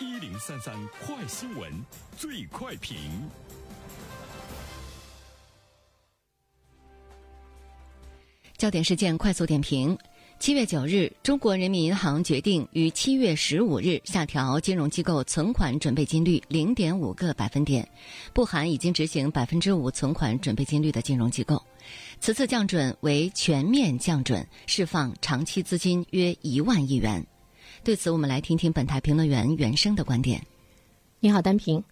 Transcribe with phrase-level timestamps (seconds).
[0.00, 1.70] 一零三三快新闻，
[2.16, 2.96] 最快评。
[8.56, 9.98] 焦点事件快速点评：
[10.38, 17.86] 七月九日，中国人民银行决定于七月十五日下调金融机构存款准备金率零点五个百分点，
[18.32, 21.62] 不含已经执行百分之五存款准备金率的金融机构。
[22.20, 27.26] 此次降准为全面降准，释放长期资金约一万亿元。
[27.82, 30.44] 对此，我们来听听本台评论员袁生的观点。
[31.18, 31.82] 你好，单平。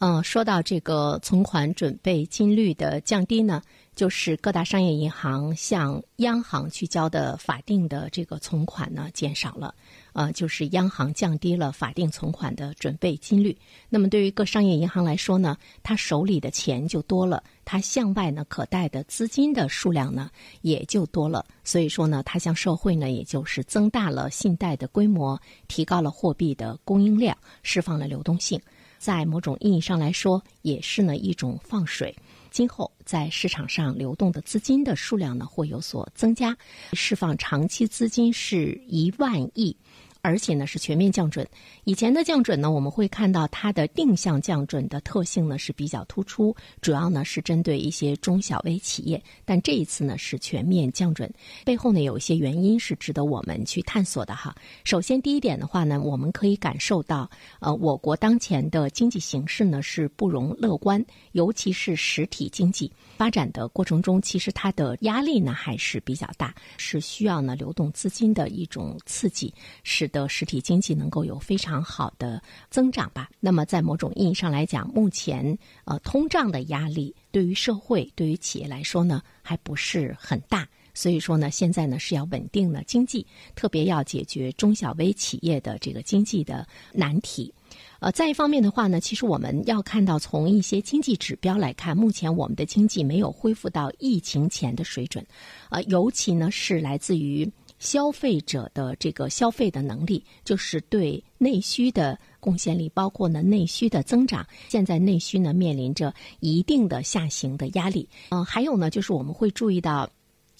[0.00, 3.60] 嗯，说到这个存款准备金率的降低呢，
[3.94, 9.74] 就是各大商业银行向央行去交的法定的这个存款呢减少了，
[10.14, 13.54] 呃，就是央行降低了法定存款的准备金率。
[13.90, 20.30] 那么对于各商业银行来说呢，他手里的钱就多了，他向外呢可贷的资金的数量呢
[20.62, 28.58] 也就多了，所以说呢，它向社会呢也就是增大了信贷的规模，提高了货币的供应量，释放了流动性。
[29.00, 32.14] 在某种意义上来说，也是呢一种放水。
[32.50, 36.54] 今后在市场上流动的资金的数量呢会有所增加，
[36.92, 39.74] 释放长期资金是一万亿。
[40.22, 41.46] 而且呢是全面降准。
[41.84, 49.22] 以前的降准呢，我们会看到它的定向降准的特性呢是比较突出，主要呢是针对一些中小微企业。
[49.44, 51.32] 但这一次呢是全面降准，
[51.64, 54.54] 背后呢有一些原因是值得我们去探索的哈。
[54.84, 70.09] 首先第一点的话呢，我们可以感受到，呃，我国当前的经济形势呢是不容乐观，尤其是实体经济发展的过程中，其实它的压力呢还是比较大，是需要呢流动资金的一种刺激，使。
[70.10, 73.30] 的实体经济能够有非常好的增长吧？
[73.40, 80.68] 那么在某种意义上来讲，目前呃通胀的压力对于社会、对于企业来说呢，还不是很大。
[80.92, 87.54] 所以说呢，现在呢是要稳定了经济，特别要解决中小微企业的这个经济的难题。
[88.00, 95.24] 呃，再一方面的话呢，其实我们要看到从一些经济指标来看，目前我们的经济没有恢复到疫情前的水准，
[95.70, 97.50] 呃，尤其呢是来自于。
[97.80, 104.46] 消费者的这个消费的能力，就是对内需的贡献力，包括呢内需的增长。
[104.68, 108.08] 现在内需呢面临着一定的下行的压力。
[108.28, 110.08] 嗯，还有呢，就是我们会注意到。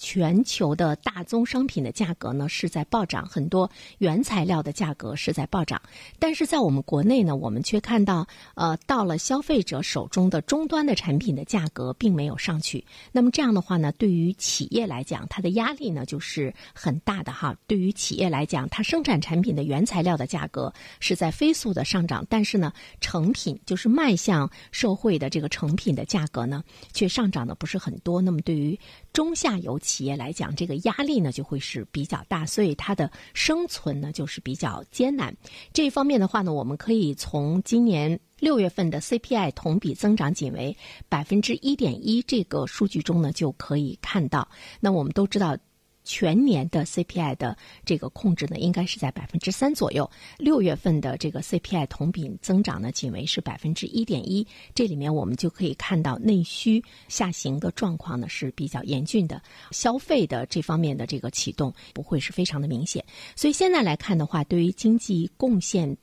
[0.01, 3.69] 全球的大宗商品的价格呢是在暴涨，很多
[3.99, 5.79] 原材料的价格是在暴涨，
[6.17, 12.83] 但是在我们国内呢，我们却看到，呃，到了消费者手中的终端的产品的价格并没有上去。
[13.11, 17.55] 那么这样的话呢，对于企业来讲，它的压力呢就是很大的哈。
[17.67, 28.19] 对于企业来讲，它生产产品的原材料的价格是在飞速的上涨，但是呢，成品就是卖向社会的这个成品的价格呢，却上涨的不是很多。
[28.19, 28.79] 那么对于
[29.13, 35.35] 中下游企企业来讲，这个压力呢就会是比较大，所以它的生存呢就是比较艰难。
[35.73, 40.77] 这一方面的话呢，我们可以从今年六月份的 CPI 同比增长仅为
[41.09, 44.47] 百分之一点一这个数据中呢就可以看到。
[44.79, 45.57] 那我们都知道。
[46.03, 50.09] 全年的 CPI 的这个控制呢，应该是在百分之三左右。
[50.37, 54.45] 六月份的这个 CPI 同比增长呢，仅为是百分之一点一。
[54.73, 59.41] 这里面我们就可以看到内需下行的状况呢是比较严峻的，
[59.71, 63.05] 消费的这方面的这个启动不会是非常的明显。
[63.35, 65.95] 所以现在来看的话，对于经济贡献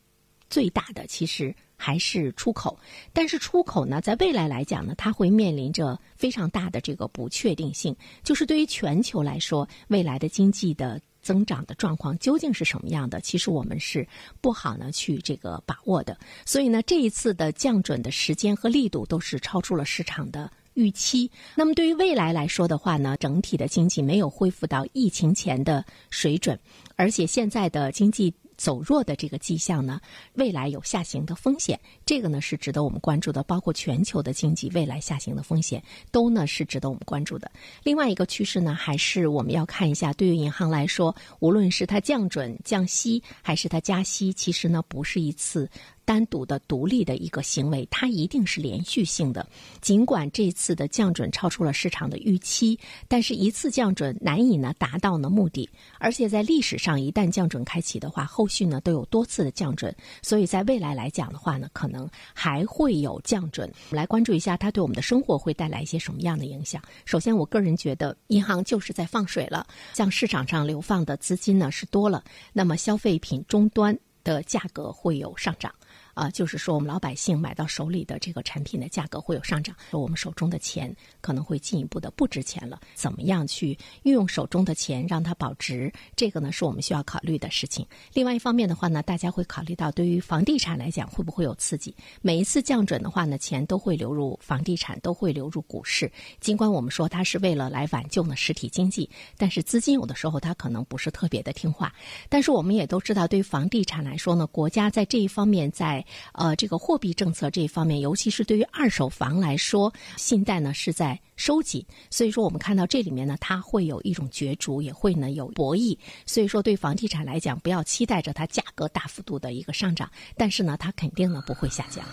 [0.48, 1.54] 最大的其实。
[1.80, 2.76] 还是出口，
[3.12, 7.96] 但是出口呢，在未来来讲呢，它会面临着非常大的这个不确定性。
[8.24, 14.06] 就是对于全球来说，未来的经济的增长的状况究竟是什么样的，其实我们是
[14.40, 16.18] 不好呢去这个把握的。
[16.44, 21.30] 所以呢，这一次的降准的时间和力度都是超出了市场的预期。
[21.54, 26.58] 那么对于未来来说的话呢，整体的经济没有恢复到疫情前的水准，
[26.96, 28.34] 而且现在的经济。
[28.58, 29.98] 走弱的这个迹象呢，
[30.34, 33.42] 未来有下行的风险，这个呢是值得我们关注的。
[33.44, 37.50] 包括全球的经济未来下行的风险，都呢是值得我们关注的。
[37.84, 45.70] 另外一个趋势呢，还是我们要看一下，对于银行来说，无论是它降准、降息，还是它加息，其实呢不是一次。
[46.08, 49.46] 单独的、独立的一个行为，它一定是连续性的。
[49.82, 52.78] 尽管这次的降准超出了市场的预期，
[53.08, 55.68] 但是一次降准难以呢达到呢目的。
[55.98, 59.94] 而且在历史上，一旦降准开启的话，后续呢都有多次的降准。
[60.22, 63.70] 所以在未来来讲的话呢，可能还会有降准。
[63.90, 66.82] 我们来关注一下它对我们的生活会带来一些什么样的影响。
[67.04, 73.94] 首先，我个人觉得银行就是在放水了，向市场上流放的资金呢是多了，那么消费品终端
[74.24, 75.70] 的价格会有上涨。
[76.18, 82.80] 啊，就是说我们老百姓买到手里的这个产品的价格会有上涨，我们手中的钱可能会进一步的不值钱了。
[82.94, 85.92] 怎么样去运用手中的钱让它保值？
[86.16, 87.86] 这个呢是我们需要考虑的事情。
[88.12, 91.94] 另外一方面的话呢，大家会考虑到对于房地产来讲会不会有刺激？
[92.20, 96.10] 每一次降准的话呢，钱都会流入房地产，都会流入股市。
[96.40, 101.94] 尽管我们说它是为了来挽救呢实体经济，但是资金有的时候它可能不是特别的听话。
[102.28, 111.84] 但是我们也都知道，对于房地产来说呢，国家在这一方面，在呃这个货币政策这一方面，尤其是对于二手房来说，信贷呢是在收紧。
[112.10, 115.96] 所以说，我们看到这里面呢，它会有一种角逐，也会呢有博弈。
[116.26, 122.04] 所以说，对房地产来讲，不要期待着它价格大幅度的一个上涨，但是呢，它肯定呢不会下降。